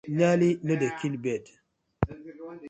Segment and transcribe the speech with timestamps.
[0.17, 1.43] Nearly no dey kill bird: